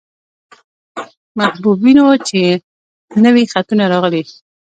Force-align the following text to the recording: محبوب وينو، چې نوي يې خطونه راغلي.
محبوب 1.39 1.77
وينو، 1.83 2.07
چې 2.27 2.41
نوي 3.23 3.41
يې 3.45 3.51
خطونه 3.53 3.83
راغلي. 3.93 4.23